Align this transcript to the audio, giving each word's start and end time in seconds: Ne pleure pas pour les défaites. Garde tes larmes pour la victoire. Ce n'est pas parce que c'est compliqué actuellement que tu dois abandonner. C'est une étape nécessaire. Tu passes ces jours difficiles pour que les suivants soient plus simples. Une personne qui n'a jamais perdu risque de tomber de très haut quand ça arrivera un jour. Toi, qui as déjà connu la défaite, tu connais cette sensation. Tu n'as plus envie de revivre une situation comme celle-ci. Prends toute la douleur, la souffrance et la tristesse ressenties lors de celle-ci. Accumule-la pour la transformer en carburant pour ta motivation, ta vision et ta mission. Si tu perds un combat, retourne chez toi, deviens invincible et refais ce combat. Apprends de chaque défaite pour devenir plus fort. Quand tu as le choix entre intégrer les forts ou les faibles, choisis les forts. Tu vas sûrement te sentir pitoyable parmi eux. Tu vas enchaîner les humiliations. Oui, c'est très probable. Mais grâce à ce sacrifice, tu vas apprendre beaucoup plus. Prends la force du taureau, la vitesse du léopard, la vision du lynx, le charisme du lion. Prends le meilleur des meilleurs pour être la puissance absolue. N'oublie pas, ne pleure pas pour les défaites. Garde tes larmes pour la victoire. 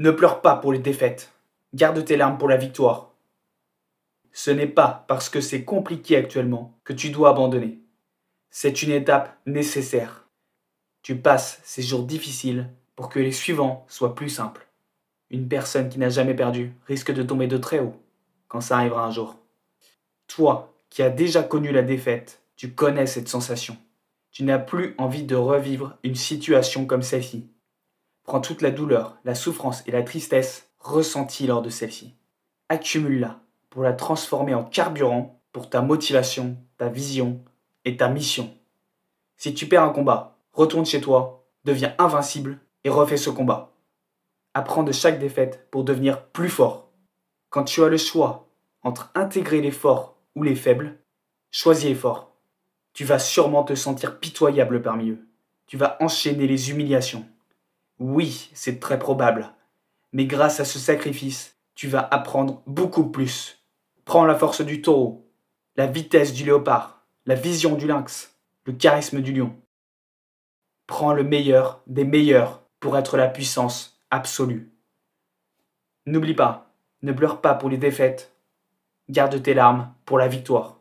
Ne 0.00 0.12
pleure 0.12 0.42
pas 0.42 0.54
pour 0.54 0.72
les 0.72 0.78
défaites. 0.78 1.32
Garde 1.74 2.04
tes 2.04 2.16
larmes 2.16 2.38
pour 2.38 2.48
la 2.48 2.56
victoire. 2.56 3.10
Ce 4.32 4.52
n'est 4.52 4.68
pas 4.68 5.04
parce 5.08 5.28
que 5.28 5.40
c'est 5.40 5.64
compliqué 5.64 6.16
actuellement 6.16 6.78
que 6.84 6.92
tu 6.92 7.10
dois 7.10 7.30
abandonner. 7.30 7.80
C'est 8.48 8.84
une 8.84 8.92
étape 8.92 9.36
nécessaire. 9.44 10.28
Tu 11.02 11.16
passes 11.16 11.60
ces 11.64 11.82
jours 11.82 12.04
difficiles 12.04 12.70
pour 12.94 13.08
que 13.08 13.18
les 13.18 13.32
suivants 13.32 13.86
soient 13.88 14.14
plus 14.14 14.28
simples. 14.28 14.68
Une 15.30 15.48
personne 15.48 15.88
qui 15.88 15.98
n'a 15.98 16.10
jamais 16.10 16.34
perdu 16.34 16.72
risque 16.86 17.12
de 17.12 17.24
tomber 17.24 17.48
de 17.48 17.58
très 17.58 17.80
haut 17.80 18.00
quand 18.46 18.60
ça 18.60 18.76
arrivera 18.76 19.04
un 19.04 19.10
jour. 19.10 19.36
Toi, 20.28 20.72
qui 20.90 21.02
as 21.02 21.10
déjà 21.10 21.42
connu 21.42 21.72
la 21.72 21.82
défaite, 21.82 22.40
tu 22.54 22.70
connais 22.72 23.06
cette 23.06 23.28
sensation. 23.28 23.76
Tu 24.30 24.44
n'as 24.44 24.60
plus 24.60 24.94
envie 24.96 25.24
de 25.24 25.34
revivre 25.34 25.98
une 26.04 26.14
situation 26.14 26.86
comme 26.86 27.02
celle-ci. 27.02 27.48
Prends 28.28 28.42
toute 28.42 28.60
la 28.60 28.70
douleur, 28.70 29.16
la 29.24 29.34
souffrance 29.34 29.82
et 29.86 29.90
la 29.90 30.02
tristesse 30.02 30.68
ressenties 30.80 31.46
lors 31.46 31.62
de 31.62 31.70
celle-ci. 31.70 32.14
Accumule-la 32.68 33.40
pour 33.70 33.82
la 33.82 33.94
transformer 33.94 34.52
en 34.52 34.64
carburant 34.64 35.40
pour 35.50 35.70
ta 35.70 35.80
motivation, 35.80 36.58
ta 36.76 36.90
vision 36.90 37.42
et 37.86 37.96
ta 37.96 38.10
mission. 38.10 38.54
Si 39.38 39.54
tu 39.54 39.66
perds 39.66 39.84
un 39.84 39.94
combat, 39.94 40.36
retourne 40.52 40.84
chez 40.84 41.00
toi, 41.00 41.46
deviens 41.64 41.94
invincible 41.96 42.58
et 42.84 42.90
refais 42.90 43.16
ce 43.16 43.30
combat. 43.30 43.72
Apprends 44.52 44.82
de 44.82 44.92
chaque 44.92 45.18
défaite 45.18 45.66
pour 45.70 45.84
devenir 45.84 46.26
plus 46.26 46.50
fort. 46.50 46.90
Quand 47.48 47.64
tu 47.64 47.82
as 47.82 47.88
le 47.88 47.96
choix 47.96 48.50
entre 48.82 49.10
intégrer 49.14 49.62
les 49.62 49.70
forts 49.70 50.18
ou 50.36 50.42
les 50.42 50.54
faibles, 50.54 50.98
choisis 51.50 51.86
les 51.86 51.94
forts. 51.94 52.36
Tu 52.92 53.06
vas 53.06 53.20
sûrement 53.20 53.64
te 53.64 53.74
sentir 53.74 54.20
pitoyable 54.20 54.82
parmi 54.82 55.12
eux. 55.12 55.26
Tu 55.66 55.78
vas 55.78 55.96
enchaîner 56.02 56.46
les 56.46 56.70
humiliations. 56.70 57.24
Oui, 57.98 58.50
c'est 58.54 58.78
très 58.78 58.98
probable. 58.98 59.52
Mais 60.12 60.26
grâce 60.26 60.60
à 60.60 60.64
ce 60.64 60.78
sacrifice, 60.78 61.56
tu 61.74 61.88
vas 61.88 62.06
apprendre 62.10 62.62
beaucoup 62.66 63.10
plus. 63.10 63.64
Prends 64.04 64.24
la 64.24 64.36
force 64.36 64.62
du 64.62 64.82
taureau, 64.82 65.30
la 65.76 65.86
vitesse 65.86 66.32
du 66.32 66.44
léopard, 66.44 67.06
la 67.26 67.34
vision 67.34 67.74
du 67.74 67.86
lynx, 67.86 68.34
le 68.64 68.72
charisme 68.72 69.20
du 69.20 69.32
lion. 69.32 69.54
Prends 70.86 71.12
le 71.12 71.24
meilleur 71.24 71.82
des 71.86 72.04
meilleurs 72.04 72.62
pour 72.80 72.96
être 72.96 73.16
la 73.16 73.28
puissance 73.28 74.00
absolue. 74.10 74.72
N'oublie 76.06 76.34
pas, 76.34 76.72
ne 77.02 77.12
pleure 77.12 77.40
pas 77.40 77.54
pour 77.54 77.68
les 77.68 77.76
défaites. 77.76 78.34
Garde 79.10 79.42
tes 79.42 79.54
larmes 79.54 79.92
pour 80.04 80.18
la 80.18 80.28
victoire. 80.28 80.77